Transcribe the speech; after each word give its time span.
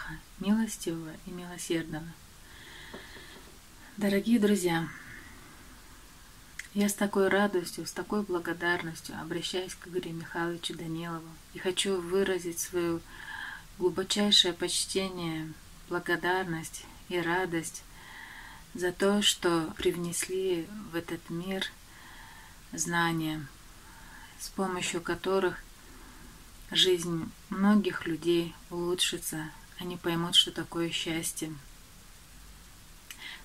Аллаха, 0.00 0.18
милостивого 0.38 1.10
и 1.26 1.30
милосердного. 1.30 2.06
Дорогие 3.96 4.38
друзья, 4.38 4.88
я 6.74 6.88
с 6.88 6.94
такой 6.94 7.28
радостью, 7.28 7.86
с 7.86 7.92
такой 7.92 8.22
благодарностью 8.22 9.18
обращаюсь 9.20 9.74
к 9.74 9.88
Игорю 9.88 10.12
Михайловичу 10.12 10.74
Данилову 10.74 11.28
и 11.54 11.58
хочу 11.58 12.00
выразить 12.00 12.60
свое 12.60 13.00
глубочайшее 13.78 14.52
почтение, 14.52 15.52
благодарность 15.88 16.84
и 17.08 17.20
радость 17.20 17.82
за 18.74 18.92
то, 18.92 19.22
что 19.22 19.72
привнесли 19.76 20.68
в 20.92 20.96
этот 20.96 21.28
мир 21.28 21.66
знания, 22.72 23.46
с 24.38 24.48
помощью 24.48 25.00
которых 25.00 25.58
жизнь 26.70 27.30
многих 27.48 28.06
людей 28.06 28.54
улучшится, 28.70 29.50
они 29.80 29.96
поймут, 29.96 30.34
что 30.34 30.52
такое 30.52 30.90
счастье. 30.90 31.52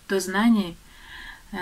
До 0.08 0.20
знаний 0.20 0.78
э, 1.52 1.58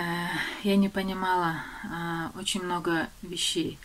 я 0.63 0.75
не 0.75 0.89
понимала 0.89 1.57
э, 1.83 2.29
очень 2.37 2.63
много 2.63 3.07
вещей. 3.21 3.77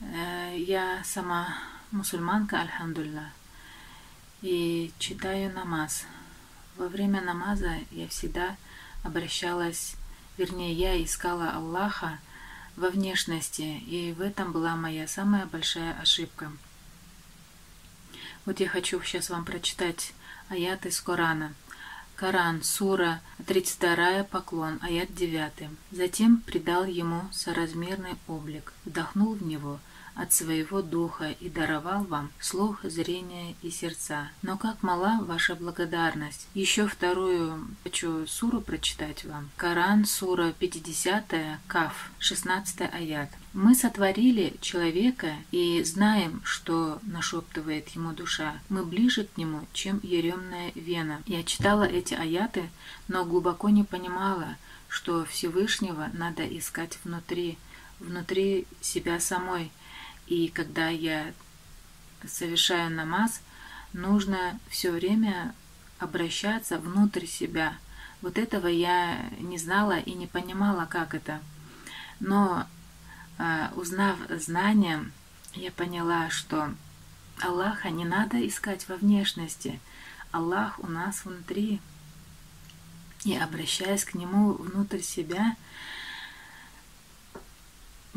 Э, 0.00 0.56
я 0.56 1.02
сама 1.04 1.58
мусульманка, 1.90 2.62
альхамдулля, 2.62 3.30
и 4.40 4.92
читаю 4.98 5.52
намаз. 5.52 6.04
Во 6.76 6.88
время 6.88 7.20
намаза 7.20 7.74
я 7.90 8.08
всегда 8.08 8.56
обращалась, 9.04 9.94
вернее, 10.38 10.72
я 10.72 11.02
искала 11.02 11.50
Аллаха 11.50 12.18
во 12.76 12.88
внешности, 12.88 13.62
и 13.62 14.12
в 14.12 14.22
этом 14.22 14.52
была 14.52 14.74
моя 14.74 15.06
самая 15.06 15.46
большая 15.46 15.98
ошибка. 16.00 16.50
Вот 18.48 18.60
я 18.60 18.68
хочу 18.70 18.98
сейчас 19.02 19.28
вам 19.28 19.44
прочитать 19.44 20.14
аят 20.48 20.86
из 20.86 21.02
Корана. 21.02 21.52
Коран, 22.16 22.62
сура 22.62 23.20
32, 23.46 24.24
поклон, 24.24 24.78
аят 24.80 25.14
9. 25.14 25.68
Затем 25.90 26.38
придал 26.38 26.86
ему 26.86 27.28
соразмерный 27.30 28.16
облик, 28.26 28.72
вдохнул 28.86 29.34
в 29.34 29.42
него– 29.42 29.78
от 30.18 30.32
своего 30.32 30.82
духа 30.82 31.30
и 31.40 31.48
даровал 31.48 32.02
вам 32.04 32.30
слух, 32.40 32.80
зрение 32.82 33.54
и 33.62 33.70
сердца. 33.70 34.30
Но 34.42 34.58
как 34.58 34.82
мала 34.82 35.20
ваша 35.22 35.54
благодарность. 35.54 36.48
Еще 36.54 36.88
вторую 36.88 37.68
хочу 37.84 38.26
суру 38.26 38.60
прочитать 38.60 39.24
вам. 39.24 39.48
Коран, 39.56 40.04
сура 40.04 40.52
50, 40.58 41.34
Каф, 41.68 42.10
16 42.18 42.80
аят. 42.92 43.30
Мы 43.52 43.74
сотворили 43.74 44.56
человека 44.60 45.34
и 45.52 45.82
знаем, 45.84 46.42
что 46.44 46.98
нашептывает 47.02 47.88
ему 47.90 48.12
душа. 48.12 48.60
Мы 48.68 48.84
ближе 48.84 49.24
к 49.24 49.36
нему, 49.36 49.66
чем 49.72 50.00
еремная 50.02 50.72
вена. 50.74 51.22
Я 51.26 51.42
читала 51.44 51.84
эти 51.84 52.14
аяты, 52.14 52.68
но 53.06 53.24
глубоко 53.24 53.68
не 53.68 53.84
понимала, 53.84 54.56
что 54.88 55.24
Всевышнего 55.24 56.10
надо 56.12 56.46
искать 56.46 56.98
внутри, 57.04 57.58
внутри 58.00 58.66
себя 58.80 59.20
самой, 59.20 59.70
и 60.28 60.48
когда 60.48 60.88
я 60.88 61.32
совершаю 62.26 62.90
намаз, 62.90 63.40
нужно 63.92 64.58
все 64.68 64.90
время 64.90 65.54
обращаться 65.98 66.78
внутрь 66.78 67.26
себя. 67.26 67.78
Вот 68.20 68.36
этого 68.36 68.66
я 68.66 69.30
не 69.38 69.58
знала 69.58 69.98
и 69.98 70.12
не 70.12 70.26
понимала, 70.26 70.86
как 70.86 71.14
это. 71.14 71.40
Но 72.20 72.66
а, 73.38 73.72
узнав 73.76 74.18
знания, 74.30 75.10
я 75.54 75.70
поняла, 75.70 76.28
что 76.28 76.74
Аллаха 77.40 77.90
не 77.90 78.04
надо 78.04 78.46
искать 78.46 78.88
во 78.88 78.96
внешности. 78.96 79.80
Аллах 80.30 80.78
у 80.80 80.88
нас 80.88 81.24
внутри. 81.24 81.80
И 83.24 83.36
обращаясь 83.36 84.04
к 84.04 84.14
Нему 84.14 84.52
внутрь 84.52 85.00
себя, 85.00 85.56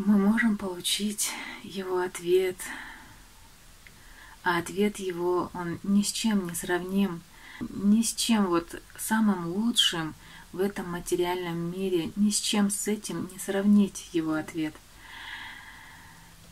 мы 0.06 0.18
можем 0.18 0.58
получить 0.58 1.32
его 1.64 2.00
ответ, 2.00 2.58
а 4.44 4.58
ответ 4.58 4.98
его, 5.00 5.52
он 5.54 5.80
ни 5.84 6.02
с 6.02 6.12
чем 6.12 6.48
не 6.48 6.56
сравним, 6.56 7.22
ни 7.60 8.02
с 8.02 8.14
чем 8.14 8.48
вот 8.48 8.82
самым 8.98 9.48
лучшим 9.48 10.16
в 10.52 10.60
этом 10.60 10.90
материальном 10.90 11.72
мире, 11.72 12.12
ни 12.16 12.32
с 12.32 12.40
чем 12.40 12.70
с 12.70 12.88
этим 12.88 13.30
не 13.32 13.40
сравнить 13.40 14.10
его 14.12 14.34
ответ. 14.34 14.74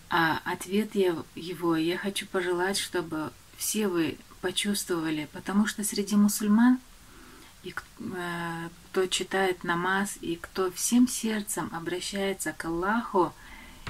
А 0.10 0.42
ответ 0.46 0.96
его 0.96 1.76
я 1.76 1.98
хочу 1.98 2.28
пожелать, 2.28 2.78
чтобы 2.78 3.31
все 3.58 3.88
вы 3.88 4.18
почувствовали, 4.42 5.28
потому 5.34 5.66
что 5.66 5.84
среди 5.84 6.16
мусульман 6.16 6.80
и 7.64 7.74
э, 8.00 8.70
кто 8.92 9.06
читает 9.08 9.64
намаз, 9.64 10.18
и 10.22 10.36
кто 10.36 10.72
всем 10.72 11.08
сердцем 11.08 11.70
обращается 11.74 12.54
к 12.54 12.66
Аллаху, 12.66 13.34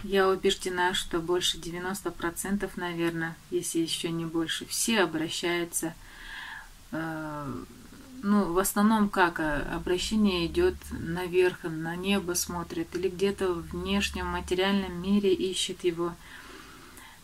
я 0.04 0.28
убеждена, 0.28 0.94
что 0.94 1.20
больше 1.20 1.58
90%, 1.58 2.70
наверное, 2.76 3.36
если 3.52 3.80
еще 3.80 4.10
не 4.10 4.26
больше, 4.26 4.66
все 4.66 5.02
обращаются. 5.02 5.94
Э, 6.92 7.52
ну, 8.22 8.52
в 8.52 8.60
основном 8.60 9.10
как 9.10 9.40
обращение 9.40 10.46
идет 10.46 10.76
наверх, 10.92 11.64
на 11.64 11.96
небо 11.96 12.34
смотрит, 12.34 12.96
или 12.96 13.10
где-то 13.10 13.54
в 13.54 13.70
внешнем 13.70 14.28
материальном 14.28 15.02
мире 15.02 15.34
ищет 15.34 15.84
его. 15.84 16.14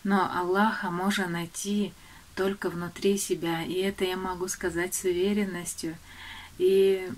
Но 0.04 0.30
Аллаха 0.32 0.90
можно 0.90 1.26
найти 1.26 1.92
только 2.34 2.70
внутри 2.70 3.18
себя, 3.18 3.62
и 3.62 3.74
это 3.74 4.04
я 4.04 4.16
могу 4.16 4.48
сказать 4.48 4.94
с 4.94 5.04
уверенностью– 5.04 5.96
и 6.58 7.10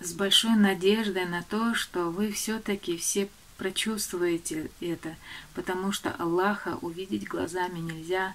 с 0.00 0.12
большой 0.12 0.56
надеждой 0.56 1.26
на 1.26 1.42
то, 1.42 1.74
что 1.74 2.10
вы 2.10 2.30
все-таки 2.32 2.96
все 2.96 3.28
прочувствуете 3.56 4.70
это, 4.80 5.16
потому 5.54 5.92
что 5.92 6.10
Аллаха 6.10 6.78
увидеть 6.80 7.28
глазами 7.28 7.78
нельзя, 7.78 8.34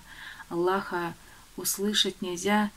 Аллаха 0.50 1.14
услышать 1.58 2.22
нельзя, 2.22 2.72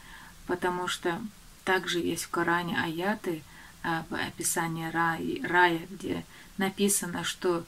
потому 0.47 0.89
что 0.89 1.21
также 1.65 1.99
есть 1.99 2.25
в 2.25 2.31
Коране 2.31 2.79
аяты 2.81 3.43
об 3.83 4.15
описании 4.15 4.91
рая, 4.91 5.81
где 5.91 6.25
написано, 6.57 7.25
что 7.25 7.65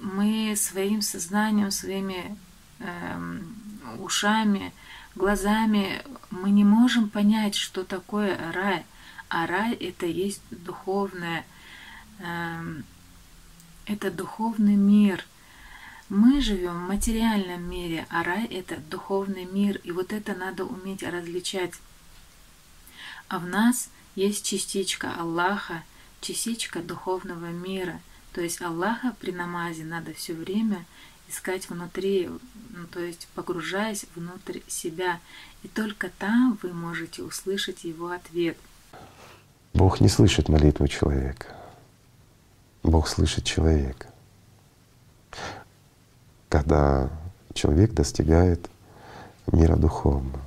мы 0.00 0.54
своим 0.56 1.02
сознанием, 1.02 1.70
своими 1.70 2.36
эм, 2.78 3.56
ушами, 3.98 4.72
глазами 5.14 6.02
мы 6.30 6.50
не 6.50 6.64
можем 6.64 7.08
понять, 7.08 7.54
что 7.54 7.84
такое 7.84 8.38
рай. 8.52 8.84
А 9.28 9.46
рай 9.46 9.74
это 9.74 10.06
есть 10.06 10.42
духовное, 10.50 11.44
э, 12.18 12.82
это 13.90 14.10
духовный 14.12 14.76
мир. 14.76 15.24
Мы 16.08 16.40
живем 16.40 16.84
в 16.84 16.88
материальном 16.88 17.68
мире, 17.68 18.06
а 18.08 18.22
рай 18.22 18.46
это 18.46 18.76
духовный 18.88 19.44
мир. 19.44 19.80
И 19.82 19.90
вот 19.90 20.12
это 20.12 20.34
надо 20.34 20.64
уметь 20.64 21.02
различать. 21.02 21.72
А 23.28 23.40
в 23.40 23.46
нас 23.46 23.90
есть 24.14 24.46
частичка 24.46 25.12
Аллаха, 25.18 25.82
частичка 26.20 26.80
духовного 26.80 27.46
мира. 27.46 28.00
То 28.32 28.40
есть 28.40 28.62
Аллаха 28.62 29.16
при 29.20 29.32
намазе 29.32 29.84
надо 29.84 30.14
все 30.14 30.34
время 30.34 30.84
искать 31.28 31.68
внутри, 31.68 32.28
ну, 32.70 32.86
то 32.92 33.00
есть 33.00 33.26
погружаясь 33.34 34.06
внутрь 34.14 34.60
себя. 34.68 35.18
И 35.64 35.68
только 35.68 36.10
там 36.10 36.58
вы 36.62 36.72
можете 36.72 37.24
услышать 37.24 37.82
его 37.82 38.10
ответ. 38.10 38.56
Бог 39.74 40.00
не 40.00 40.08
слышит 40.08 40.48
молитву 40.48 40.86
человека. 40.86 41.59
Бог 42.82 43.08
слышит 43.08 43.44
человека. 43.44 44.06
Когда 46.48 47.10
человек 47.54 47.92
достигает 47.92 48.68
мира 49.52 49.76
духовного 49.76 50.40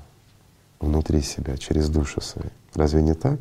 внутри 0.80 1.21
себя, 1.21 1.57
через 1.57 1.89
душу 1.89 2.21
свою. 2.21 2.50
Разве 2.74 3.01
не 3.01 3.13
так? 3.13 3.39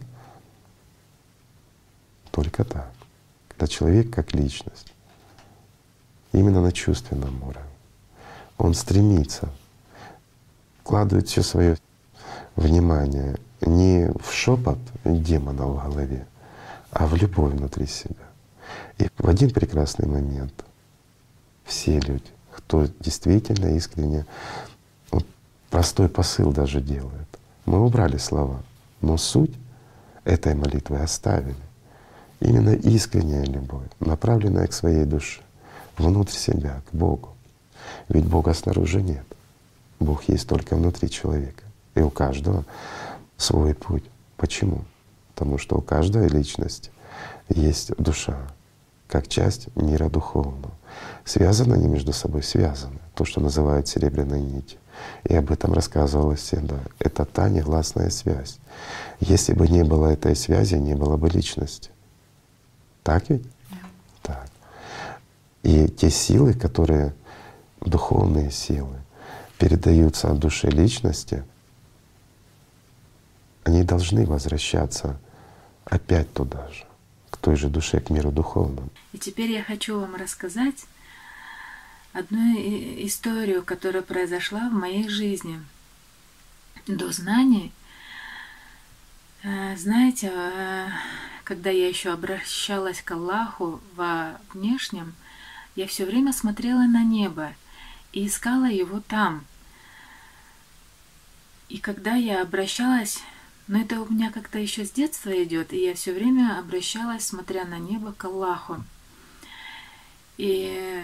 Только 2.30 2.64
так. 2.64 2.90
Когда 3.48 3.66
человек 3.66 4.12
как 4.12 4.32
личность 4.34 4.92
именно 6.32 6.62
на 6.62 6.72
чувственном 6.72 7.42
уровне. 7.42 7.68
Он 8.58 8.74
стремится, 8.74 9.48
вкладывает 10.82 11.28
все 11.28 11.42
свое 11.42 11.78
внимание 12.56 13.36
не 13.60 14.10
в 14.20 14.32
шепот 14.32 14.78
демона 15.04 15.66
в 15.66 15.82
голове, 15.82 16.26
а 16.90 17.06
в 17.06 17.14
любовь 17.14 17.54
внутри 17.54 17.86
себя. 17.86 18.31
И 18.98 19.08
в 19.18 19.28
один 19.28 19.50
прекрасный 19.50 20.06
момент 20.06 20.64
все 21.64 21.98
люди, 22.00 22.30
кто 22.52 22.86
действительно 23.00 23.76
искренне, 23.76 24.26
вот 25.10 25.26
простой 25.70 26.08
посыл 26.08 26.52
даже 26.52 26.80
делает, 26.80 27.28
мы 27.64 27.84
убрали 27.84 28.16
слова, 28.18 28.62
но 29.00 29.16
суть 29.16 29.54
этой 30.24 30.54
молитвы 30.54 30.98
оставили. 30.98 31.56
Именно 32.40 32.70
искренняя 32.74 33.44
любовь, 33.44 33.86
направленная 34.00 34.66
к 34.66 34.72
своей 34.72 35.04
душе 35.04 35.40
внутрь 35.96 36.34
себя, 36.34 36.82
к 36.90 36.94
Богу. 36.94 37.30
Ведь 38.08 38.26
Бога 38.26 38.54
снаружи 38.54 39.02
нет. 39.02 39.24
Бог 40.00 40.24
есть 40.24 40.48
только 40.48 40.76
внутри 40.76 41.10
человека. 41.10 41.62
И 41.94 42.00
у 42.00 42.10
каждого 42.10 42.64
свой 43.36 43.74
путь. 43.74 44.04
Почему? 44.36 44.84
Потому 45.34 45.58
что 45.58 45.76
у 45.76 45.80
каждой 45.80 46.28
личности 46.28 46.90
есть 47.48 47.94
душа, 47.96 48.38
как 49.12 49.28
часть 49.28 49.68
мира 49.76 50.08
духовного. 50.08 50.72
Связаны 51.26 51.74
они 51.74 51.86
между 51.86 52.14
собой? 52.14 52.42
Связаны. 52.42 52.98
То, 53.14 53.26
что 53.26 53.42
называют 53.42 53.86
серебряной 53.86 54.40
нитью. 54.40 54.78
И 55.24 55.34
об 55.34 55.52
этом 55.52 55.74
рассказывалось 55.74 56.40
всегда. 56.40 56.78
Это 56.98 57.26
та 57.26 57.50
негласная 57.50 58.08
связь. 58.08 58.58
Если 59.20 59.52
бы 59.52 59.68
не 59.68 59.84
было 59.84 60.06
этой 60.06 60.34
связи, 60.34 60.76
не 60.76 60.94
было 60.94 61.18
бы 61.18 61.28
личности. 61.28 61.90
Так 63.02 63.28
ведь? 63.28 63.42
Да. 63.70 63.76
Так. 64.22 64.50
И 65.62 65.88
те 65.88 66.08
силы, 66.08 66.54
которые, 66.54 67.14
духовные 67.82 68.50
силы, 68.50 68.96
передаются 69.58 70.30
от 70.30 70.38
души 70.38 70.68
личности, 70.68 71.44
они 73.64 73.82
должны 73.82 74.24
возвращаться 74.24 75.18
опять 75.84 76.32
туда 76.32 76.66
же, 76.68 76.84
той 77.42 77.56
же 77.56 77.68
душе, 77.68 78.00
к 78.00 78.10
миру 78.10 78.30
духовному. 78.30 78.88
И 79.12 79.18
теперь 79.18 79.50
я 79.50 79.62
хочу 79.62 79.98
вам 80.00 80.14
рассказать 80.14 80.86
одну 82.12 82.54
историю, 83.06 83.62
которая 83.62 84.02
произошла 84.02 84.70
в 84.70 84.72
моей 84.72 85.08
жизни. 85.08 85.60
До 86.86 87.12
знаний, 87.12 87.72
э, 89.42 89.76
знаете, 89.76 90.32
э, 90.32 90.88
когда 91.44 91.70
я 91.70 91.88
еще 91.88 92.12
обращалась 92.12 93.02
к 93.02 93.10
Аллаху 93.10 93.80
во 93.96 94.40
внешнем, 94.54 95.14
я 95.74 95.86
все 95.86 96.04
время 96.04 96.32
смотрела 96.32 96.86
на 96.86 97.02
небо 97.02 97.52
и 98.12 98.26
искала 98.26 98.70
его 98.70 99.00
там. 99.00 99.44
И 101.68 101.78
когда 101.78 102.14
я 102.14 102.42
обращалась, 102.42 103.20
но 103.68 103.80
это 103.80 104.00
у 104.00 104.12
меня 104.12 104.30
как-то 104.30 104.58
еще 104.58 104.84
с 104.84 104.90
детства 104.90 105.30
идет, 105.42 105.72
и 105.72 105.84
я 105.84 105.94
все 105.94 106.12
время 106.12 106.58
обращалась, 106.58 107.26
смотря 107.26 107.64
на 107.64 107.78
небо, 107.78 108.12
к 108.12 108.24
Аллаху. 108.24 108.82
И 110.36 111.02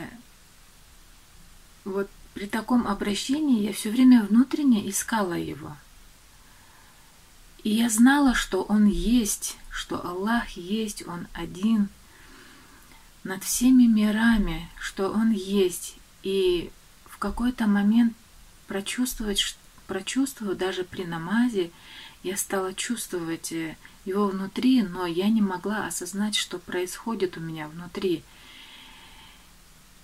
вот 1.84 2.10
при 2.34 2.46
таком 2.46 2.87
обращении 2.87 3.62
я 3.62 3.72
все 3.72 3.90
время 3.90 4.22
внутренне 4.22 4.88
искала 4.88 5.34
его. 5.34 5.76
И 7.64 7.70
я 7.70 7.88
знала, 7.90 8.34
что 8.34 8.62
Он 8.62 8.87
есть, 8.87 9.56
что 9.70 10.04
Аллах 10.04 10.50
есть, 10.50 11.06
Он 11.06 11.26
один 11.32 11.88
над 13.25 13.43
всеми 13.44 13.84
мирами, 13.84 14.69
что 14.81 15.11
Он 15.11 15.31
есть. 15.31 15.96
И 16.22 16.70
в 17.04 17.19
какой-то 17.19 17.66
момент 17.66 18.14
прочувствовать, 18.69 19.38
прочувствовать 19.88 20.58
даже 20.58 20.85
при 20.85 21.05
намазе, 21.05 21.73
я 22.23 22.37
стала 22.37 22.75
чувствовать 22.75 23.50
э, 23.52 23.76
его 24.05 24.29
внутри, 24.29 24.82
но 24.82 25.06
я 25.06 25.29
не 25.29 25.43
могла 25.43 25.87
осознать, 25.87 26.37
что 26.37 26.58
происходит 26.58 27.37
у 27.37 27.40
меня 27.40 27.67
внутри. 27.67 28.23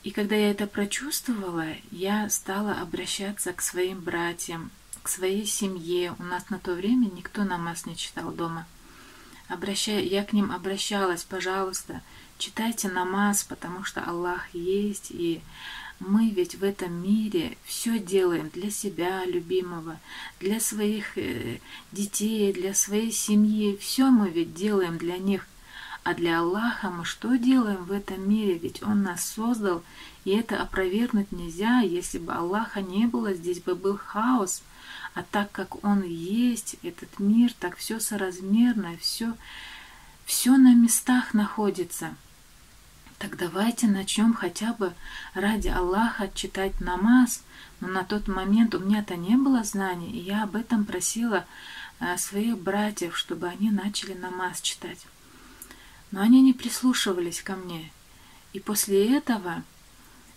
И 0.03 0.11
когда 0.11 0.35
я 0.35 0.51
это 0.51 0.67
прочувствовала, 0.67 1.67
я 1.91 2.29
стала 2.29 2.73
обращаться 2.81 3.53
к 3.53 3.63
своим 3.63 4.01
братьям, 4.01 4.71
к 5.03 5.09
своей 5.09 5.47
семье. 5.47 6.15
У 6.19 6.23
нас 6.23 6.51
на 6.51 6.59
то 6.59 6.75
время 6.75 7.07
никто 7.07 7.45
намаз 7.45 7.87
не 7.87 7.97
читал 7.97 8.31
дома. 8.31 8.67
Обращая, 9.49 10.01
я 10.01 10.25
к 10.25 10.33
ним 10.33 10.51
обращалась, 10.51 11.25
пожалуйста, 11.25 12.01
читайте 12.39 12.89
намаз, 12.89 13.45
потому 13.45 13.85
что 13.85 14.03
Аллах 14.03 14.55
есть, 14.55 15.11
и 15.11 15.43
мы 16.01 16.31
ведь 16.31 16.57
в 16.57 16.65
этом 16.65 16.93
мире 17.03 17.57
все 17.65 17.99
делаем 17.99 18.51
для 18.51 18.71
себя 18.71 19.25
любимого, 19.25 19.99
для 20.41 20.61
своих 20.61 21.17
э, 21.17 21.61
детей, 21.93 22.53
для 22.53 22.75
своей 22.75 23.13
семьи. 23.13 23.77
Все 23.77 24.11
мы 24.11 24.29
ведь 24.29 24.55
делаем 24.55 24.99
для 24.99 25.19
них. 25.19 25.47
А 26.03 26.13
для 26.13 26.41
Аллаха 26.41 26.91
мы 26.91 27.05
что 27.07 27.37
делаем 27.37 27.85
в 27.85 27.93
этом 27.93 28.29
мире? 28.29 28.59
Ведь 28.59 28.83
Он 28.83 29.03
нас 29.03 29.25
создал, 29.25 29.83
и 30.25 30.33
это 30.33 30.61
опровергнуть 30.61 31.33
нельзя. 31.33 31.81
Если 31.81 32.19
бы 32.19 32.35
Аллаха 32.35 32.83
не 32.83 33.07
было, 33.07 33.33
здесь 33.33 33.61
бы 33.61 33.75
был 33.75 33.97
хаос. 33.97 34.63
А 35.15 35.23
так 35.23 35.51
как 35.53 35.83
Он 35.83 36.03
есть, 36.03 36.77
этот 36.83 37.19
мир, 37.19 37.55
так 37.59 37.77
все 37.77 38.01
соразмерно, 38.01 38.97
все, 39.01 39.35
все 40.27 40.57
на 40.57 40.75
местах 40.75 41.33
находится. 41.33 42.15
Так 43.19 43.37
давайте 43.37 43.87
начнем 43.87 44.35
хотя 44.35 44.73
бы 44.73 44.93
ради 45.35 45.69
Аллаха 45.69 46.31
читать 46.35 46.81
намаз. 46.81 47.43
Но 47.81 47.89
на 47.89 48.05
тот 48.05 48.29
момент 48.29 48.75
у 48.75 48.79
меня-то 48.79 49.17
не 49.17 49.37
было 49.37 49.63
знаний, 49.65 50.11
и 50.11 50.19
я 50.19 50.45
об 50.45 50.57
этом 50.57 50.85
просила 50.85 51.45
э, 52.01 52.17
своих 52.17 52.59
братьев, 52.59 53.17
чтобы 53.17 53.49
они 53.49 53.71
начали 53.71 54.15
намаз 54.15 54.61
читать. 54.61 55.07
Но 56.11 56.21
они 56.21 56.43
не 56.43 56.53
прислушивались 56.53 57.43
ко 57.43 57.57
мне. 57.57 57.93
И 58.53 58.61
после 58.61 59.17
этого 59.17 59.63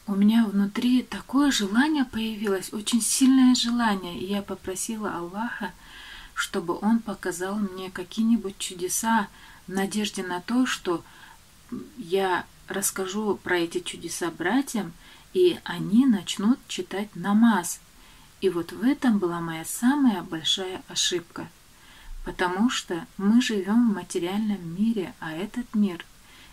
у 0.07 0.15
меня 0.15 0.45
внутри 0.45 1.03
такое 1.03 1.51
желание 1.51 2.05
появилось, 2.05 2.73
очень 2.73 3.01
сильное 3.01 3.53
желание, 3.55 4.17
и 4.17 4.25
я 4.25 4.41
попросила 4.41 5.15
Аллаха, 5.15 5.73
чтобы 6.33 6.77
Он 6.81 6.99
показал 6.99 7.55
мне 7.55 7.91
какие-нибудь 7.91 8.57
чудеса 8.57 9.27
в 9.67 9.73
надежде 9.73 10.23
на 10.23 10.39
то, 10.41 10.65
что 10.65 11.03
я 11.97 12.45
расскажу 12.67 13.35
про 13.35 13.59
эти 13.59 13.79
чудеса 13.79 14.31
братьям, 14.31 14.93
и 15.33 15.59
они 15.63 16.05
начнут 16.05 16.59
читать 16.67 17.15
намаз. 17.15 17.79
И 18.41 18.49
вот 18.49 18.71
в 18.71 18.83
этом 18.83 19.19
была 19.19 19.39
моя 19.39 19.65
самая 19.65 20.21
большая 20.21 20.81
ошибка. 20.87 21.47
Потому 22.25 22.69
что 22.69 23.05
мы 23.17 23.41
живем 23.41 23.89
в 23.89 23.95
материальном 23.95 24.75
мире, 24.75 25.13
а 25.19 25.31
этот 25.31 25.73
мир, 25.73 26.05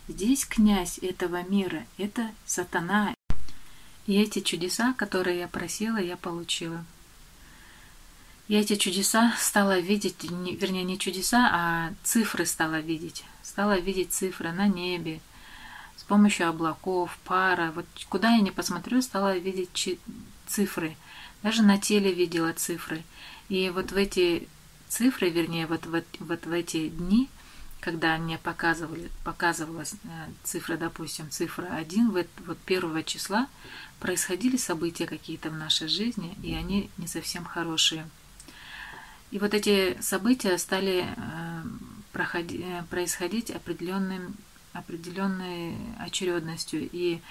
здесь 0.08 0.44
князь 0.44 0.98
этого 0.98 1.42
мира, 1.42 1.84
это 1.98 2.30
сатана. 2.46 3.14
И 4.06 4.20
эти 4.20 4.40
чудеса, 4.40 4.94
которые 4.94 5.40
я 5.40 5.48
просила, 5.48 5.96
я 5.96 6.16
получила. 6.16 6.84
Я 8.46 8.60
эти 8.60 8.76
чудеса 8.76 9.34
стала 9.38 9.78
видеть, 9.78 10.22
вернее, 10.22 10.84
не 10.84 10.98
чудеса, 10.98 11.48
а 11.50 11.92
цифры 12.02 12.44
стала 12.44 12.80
видеть. 12.80 13.24
Стала 13.42 13.78
видеть 13.78 14.12
цифры 14.12 14.52
на 14.52 14.68
небе, 14.68 15.20
с 16.04 16.06
помощью 16.06 16.50
облаков, 16.50 17.18
пара. 17.24 17.72
Вот 17.74 17.86
куда 18.10 18.34
я 18.34 18.42
не 18.42 18.50
посмотрю, 18.50 19.00
стала 19.00 19.38
видеть 19.38 19.98
цифры. 20.46 20.96
Даже 21.42 21.62
на 21.62 21.78
теле 21.78 22.12
видела 22.12 22.52
цифры. 22.52 23.02
И 23.48 23.70
вот 23.70 23.90
в 23.90 23.96
эти 23.96 24.46
цифры, 24.86 25.30
вернее, 25.30 25.66
вот, 25.66 25.86
вот, 25.86 26.04
вот 26.20 26.44
в 26.44 26.52
эти 26.52 26.90
дни, 26.90 27.30
когда 27.80 28.18
мне 28.18 28.36
показывали, 28.36 29.10
показывалась 29.24 29.94
э, 29.94 30.08
цифра, 30.42 30.76
допустим, 30.76 31.30
цифра 31.30 31.68
1, 31.74 32.10
вот, 32.10 32.26
вот 32.46 32.58
первого 32.58 33.02
числа 33.02 33.48
происходили 33.98 34.58
события 34.58 35.06
какие-то 35.06 35.48
в 35.48 35.54
нашей 35.54 35.88
жизни, 35.88 36.36
и 36.42 36.54
они 36.54 36.90
не 36.98 37.06
совсем 37.06 37.46
хорошие. 37.46 38.06
И 39.30 39.38
вот 39.38 39.54
эти 39.54 39.96
события 40.02 40.58
стали 40.58 41.06
э, 41.16 41.62
проходи, 42.12 42.62
э, 42.62 42.82
происходить 42.90 43.50
определенным 43.50 44.36
определенной 44.74 45.76
очередностью, 45.98 46.88
и 46.92 47.22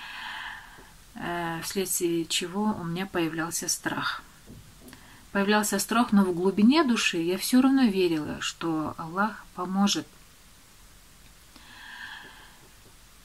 э, 1.15 1.59
вследствие 1.61 2.25
чего 2.25 2.75
у 2.79 2.83
меня 2.83 3.05
появлялся 3.05 3.67
страх. 3.67 4.23
Появлялся 5.31 5.77
страх, 5.77 6.11
но 6.11 6.23
в 6.23 6.33
глубине 6.33 6.83
души 6.83 7.17
я 7.17 7.37
все 7.37 7.61
равно 7.61 7.83
верила, 7.83 8.39
что 8.41 8.95
Аллах 8.97 9.45
поможет. 9.55 10.07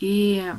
И 0.00 0.52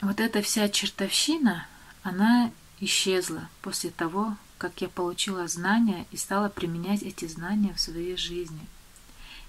вот 0.00 0.20
эта 0.20 0.42
вся 0.42 0.68
чертовщина, 0.68 1.66
она 2.02 2.50
исчезла 2.80 3.48
после 3.62 3.90
того, 3.90 4.36
как 4.58 4.80
я 4.80 4.88
получила 4.88 5.46
знания 5.46 6.06
и 6.10 6.16
стала 6.16 6.48
применять 6.48 7.02
эти 7.02 7.26
знания 7.26 7.72
в 7.74 7.80
своей 7.80 8.16
жизни. 8.16 8.66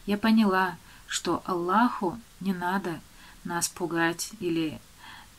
Я 0.05 0.17
поняла, 0.17 0.77
что 1.07 1.41
Аллаху 1.45 2.19
не 2.39 2.53
надо 2.53 2.99
нас 3.43 3.69
пугать 3.69 4.31
или 4.39 4.79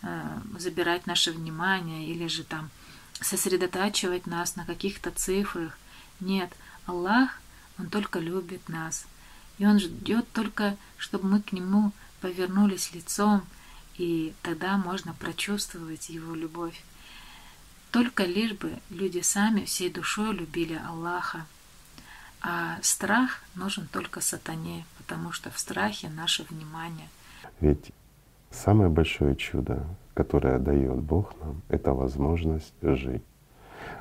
э, 0.03 0.39
забирать 0.59 1.07
наше 1.07 1.33
внимание, 1.33 2.07
или 2.07 2.27
же 2.27 2.45
там 2.45 2.71
сосредотачивать 3.21 4.27
нас 4.27 4.57
на 4.57 4.65
каких-то 4.65 5.11
цифрах. 5.11 5.77
Нет, 6.21 6.51
Аллах, 6.87 7.41
Он 7.79 7.89
только 7.89 8.19
любит 8.19 8.69
нас. 8.69 9.07
И 9.59 9.67
Он 9.67 9.79
ждет 9.79 10.31
только, 10.33 10.77
чтобы 10.97 11.29
мы 11.29 11.43
к 11.43 11.53
Нему 11.53 11.93
повернулись 12.21 12.93
лицом, 12.93 13.45
и 13.97 14.35
тогда 14.43 14.79
можно 14.79 15.13
прочувствовать 15.15 16.09
Его 16.09 16.35
любовь. 16.35 16.83
Только 17.91 18.25
лишь 18.25 18.53
бы 18.53 18.79
люди 18.89 19.21
сами 19.21 19.65
всей 19.65 19.91
душой 19.91 20.35
любили 20.35 20.81
Аллаха. 20.87 21.47
А 22.41 22.79
страх 22.83 23.43
нужен 23.55 23.87
только 23.89 24.23
сатане, 24.23 24.87
потому 24.97 25.33
что 25.33 25.51
в 25.51 25.59
страхе 25.59 26.09
наше 26.09 26.45
внимание– 26.45 27.09
ведь 27.61 27.93
самое 28.51 28.91
большое 28.91 29.37
чудо, 29.37 29.85
которое 30.15 30.59
дает 30.59 31.01
Бог 31.01 31.35
нам, 31.41 31.63
это 31.69 31.93
возможность 31.93 32.75
жить. 32.83 33.23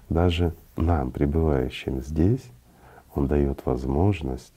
даже 0.10 0.53
нам, 0.75 1.12
пребывающим 1.12 2.01
здесь, 2.01 2.51
Он 3.15 3.27
дает 3.27 3.65
возможность 3.65 4.53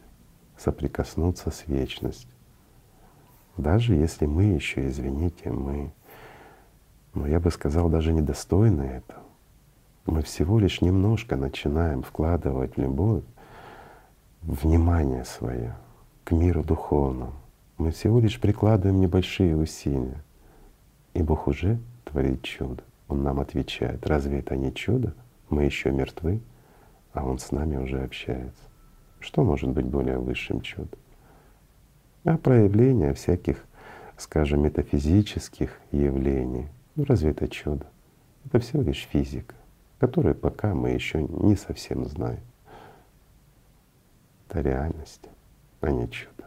соприкоснуться 0.56 1.50
с 1.50 1.66
вечностью. 1.66 2.30
Даже 3.56 3.94
если 3.94 4.26
мы 4.26 4.44
еще, 4.44 4.88
извините, 4.88 5.50
мы, 5.50 5.92
ну 7.14 7.26
я 7.26 7.40
бы 7.40 7.50
сказал, 7.50 7.88
даже 7.88 8.12
недостойны 8.12 8.82
этого. 8.82 9.22
Мы 10.06 10.22
всего 10.22 10.58
лишь 10.58 10.80
немножко 10.80 11.36
начинаем 11.36 12.02
вкладывать 12.02 12.76
в 12.76 12.80
любовь 12.80 13.24
внимание 14.42 15.24
свое 15.24 15.76
к 16.24 16.32
миру 16.32 16.64
духовному. 16.64 17.41
Мы 17.82 17.90
всего 17.90 18.20
лишь 18.20 18.38
прикладываем 18.38 19.00
небольшие 19.00 19.56
усилия, 19.56 20.22
и 21.14 21.22
Бог 21.24 21.48
уже 21.48 21.80
творит 22.04 22.42
чудо. 22.42 22.84
Он 23.08 23.24
нам 23.24 23.40
отвечает, 23.40 24.06
разве 24.06 24.38
это 24.38 24.54
не 24.54 24.72
чудо? 24.72 25.14
Мы 25.50 25.64
еще 25.64 25.90
мертвы, 25.90 26.40
а 27.12 27.26
Он 27.26 27.40
с 27.40 27.50
нами 27.50 27.76
уже 27.76 28.00
общается. 28.04 28.62
Что 29.18 29.42
может 29.42 29.70
быть 29.70 29.86
более 29.86 30.18
высшим 30.18 30.60
чудом? 30.60 30.96
А 32.22 32.36
проявление 32.36 33.14
всяких, 33.14 33.64
скажем, 34.16 34.62
метафизических 34.62 35.76
явлений, 35.90 36.68
ну 36.94 37.04
разве 37.04 37.32
это 37.32 37.48
чудо? 37.48 37.86
Это 38.44 38.60
всего 38.60 38.82
лишь 38.82 39.08
физика 39.10 39.56
которые 39.98 40.34
пока 40.34 40.74
мы 40.74 40.90
еще 40.90 41.22
не 41.22 41.54
совсем 41.54 42.04
знаем. 42.06 42.42
Это 44.48 44.60
реальность, 44.60 45.28
а 45.80 45.92
не 45.92 46.10
чудо. 46.10 46.41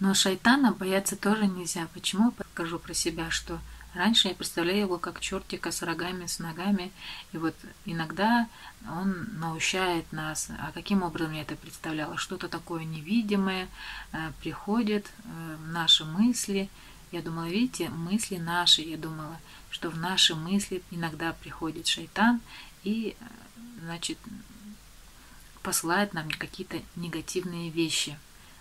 Но 0.00 0.14
шайтана 0.14 0.72
бояться 0.72 1.16
тоже 1.16 1.46
нельзя. 1.46 1.88
Почему? 1.92 2.30
Покажу 2.30 2.78
про 2.78 2.94
себя, 2.94 3.30
что 3.30 3.58
раньше 3.94 4.28
я 4.28 4.34
представляю 4.34 4.80
его 4.80 4.98
как 4.98 5.20
чертика 5.20 5.72
с 5.72 5.82
рогами, 5.82 6.26
с 6.26 6.38
ногами, 6.38 6.92
и 7.32 7.38
вот 7.38 7.54
иногда 7.84 8.48
он 8.88 9.28
наущает 9.40 10.12
нас. 10.12 10.50
А 10.60 10.70
каким 10.72 11.02
образом 11.02 11.32
я 11.32 11.42
это 11.42 11.56
представляла? 11.56 12.16
Что-то 12.16 12.48
такое 12.48 12.84
невидимое 12.84 13.68
э, 14.12 14.32
приходит 14.40 15.06
э, 15.06 15.56
в 15.56 15.68
наши 15.68 16.04
мысли. 16.04 16.68
Я 17.10 17.22
думала, 17.22 17.48
видите, 17.48 17.88
мысли 17.88 18.36
наши, 18.36 18.82
я 18.82 18.96
думала, 18.96 19.40
что 19.70 19.90
в 19.90 19.96
наши 19.98 20.36
мысли 20.36 20.82
иногда 20.90 21.32
приходит 21.32 21.86
шайтан 21.88 22.40
и, 22.84 23.16
значит, 23.82 24.18
посылает 25.62 26.14
нам 26.14 26.30
какие-то 26.30 26.80
негативные 26.94 27.70
вещи. 27.70 28.16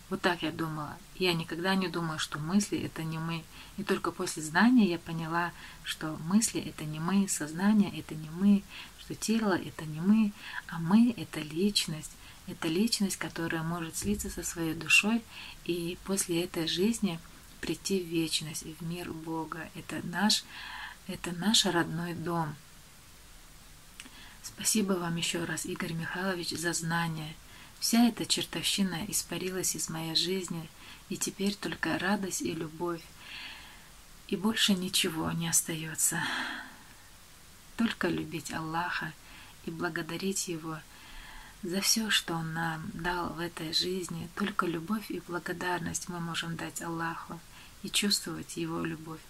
Вот 0.09 0.21
так 0.21 0.41
я 0.41 0.51
думала. 0.51 0.97
Я 1.15 1.33
никогда 1.33 1.75
не 1.75 1.89
думала, 1.89 2.17
что 2.17 2.39
мысли— 2.39 2.79
это 2.85 3.03
не 3.03 3.17
мы. 3.17 3.43
И 3.77 3.83
только 3.83 4.11
после 4.11 4.41
знания 4.41 4.89
я 4.89 4.99
поняла, 4.99 5.51
что 5.83 6.17
мысли— 6.27 6.61
это 6.65 6.85
не 6.85 6.99
мы, 6.99 7.27
сознание— 7.27 7.91
это 7.99 8.15
не 8.15 8.29
мы, 8.29 8.63
что 8.99 9.15
тело— 9.15 9.57
это 9.67 9.85
не 9.85 9.99
мы, 9.99 10.31
а 10.67 10.79
мы— 10.79 11.13
это 11.17 11.41
личность. 11.41 12.11
Это 12.47 12.69
личность, 12.69 13.17
которая 13.17 13.63
может 13.63 13.97
слиться 13.97 14.29
со 14.29 14.43
своей 14.43 14.73
душой 14.73 15.21
и 15.65 15.97
после 16.05 16.45
этой 16.45 16.67
жизни 16.67 17.19
прийти 17.59 18.01
в 18.01 18.07
вечность, 18.07 18.63
в 18.63 18.81
мир 18.83 19.11
Бога. 19.11 19.69
Это 19.75 19.99
наш 20.07 20.45
это 21.07 21.31
наш 21.31 21.65
родной 21.65 22.13
дом. 22.13 22.55
Спасибо 24.43 24.93
вам 24.93 25.15
еще 25.15 25.43
раз, 25.45 25.65
Игорь 25.65 25.93
Михайлович, 25.93 26.49
за 26.49 26.73
знания. 26.73 27.33
Вся 27.79 28.07
эта 28.07 28.25
чертовщина 28.25 29.05
испарилась 29.07 29.75
из 29.75 29.89
моей 29.89 30.15
жизни, 30.15 30.67
и 31.09 31.17
теперь 31.17 31.55
только 31.55 31.97
радость 31.99 32.41
и 32.41 32.51
любовь. 32.51 33.01
И 34.27 34.35
больше 34.35 34.73
ничего 34.73 35.31
не 35.31 35.47
остается. 35.47 36.21
Только 37.77 38.07
любить 38.07 38.51
Аллаха 38.51 39.13
и 39.65 39.71
благодарить 39.71 40.47
Его 40.47 40.79
за 41.63 41.81
все, 41.81 42.09
что 42.09 42.33
Он 42.33 42.53
нам 42.53 42.89
дал 42.93 43.29
в 43.29 43.39
этой 43.39 43.73
жизни. 43.73 44.29
Только 44.35 44.65
любовь 44.65 45.09
и 45.09 45.21
благодарность 45.27 46.09
мы 46.09 46.19
можем 46.19 46.57
дать 46.57 46.81
Аллаху 46.81 47.39
и 47.83 47.89
чувствовать 47.89 48.57
Его 48.57 48.83
любовь. 48.83 49.21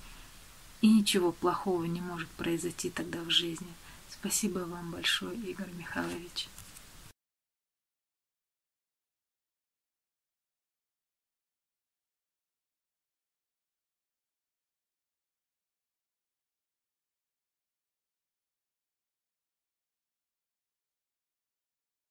И 0.82 0.90
ничего 0.90 1.32
плохого 1.32 1.84
не 1.86 2.02
может 2.02 2.30
произойти 2.30 2.90
тогда 2.90 3.20
в 3.22 3.30
жизни. 3.30 3.74
Спасибо 4.10 4.60
вам 4.60 4.92
большое, 4.92 5.38
Игорь 5.38 5.72
Михайлович. 5.74 6.48